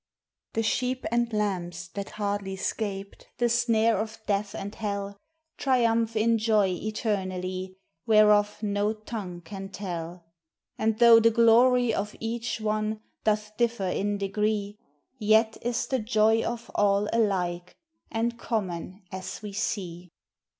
[0.53, 5.15] The sheep and lambs, that hardly 'scaped The snare of death and hell,
[5.57, 7.77] Triumph in joy eternally,
[8.07, 10.25] Whereof no tongue can tell;
[10.75, 14.79] And though the glory of each one Doth differ in degree,
[15.19, 17.75] Yet is the joy of all alike
[18.09, 20.09] And common, as we see.